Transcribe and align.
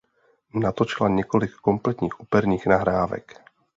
Natočila 0.53 1.09
několik 1.09 1.51
kompletních 1.51 2.19
operních 2.19 2.65
nahrávek. 2.65 3.39